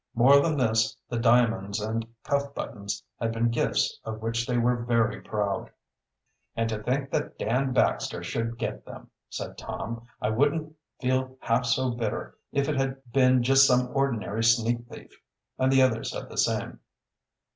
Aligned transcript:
More 0.15 0.39
than 0.41 0.57
this, 0.57 0.97
the 1.09 1.19
diamonds 1.19 1.79
and 1.79 2.07
cuff 2.23 2.55
buttons 2.55 3.03
had 3.19 3.31
been 3.31 3.49
gifts 3.51 3.99
of 4.03 4.19
which 4.19 4.47
they 4.47 4.57
were 4.57 4.83
very 4.83 5.21
proud. 5.21 5.69
"And 6.55 6.67
to 6.69 6.81
think 6.81 7.11
that 7.11 7.37
Dan 7.37 7.71
Baxter 7.71 8.23
should 8.23 8.57
get 8.57 8.83
them," 8.83 9.11
said 9.29 9.59
Tom. 9.59 10.07
"I 10.19 10.31
wouldn't 10.31 10.73
feel 10.99 11.37
half 11.41 11.67
so 11.67 11.91
bitter 11.91 12.35
if 12.51 12.67
it 12.67 12.77
had 12.77 13.11
been 13.13 13.43
just 13.43 13.67
some 13.67 13.91
ordinary 13.95 14.43
sneak 14.43 14.87
thief." 14.89 15.11
And 15.59 15.71
the 15.71 15.83
others 15.83 16.13
said 16.13 16.29
the 16.29 16.35
same. 16.39 16.79